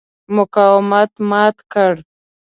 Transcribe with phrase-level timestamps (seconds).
[0.35, 1.93] مقاومت مات کړ.